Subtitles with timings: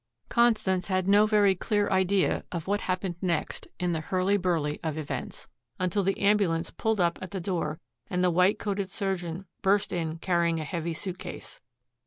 [0.29, 4.97] Constance had no very clear idea of what happened next in the hurly burly of
[4.97, 9.93] events, until the ambulance pulled up at the door and the white coated surgeon burst
[9.93, 11.61] in carrying a heavy suitcase.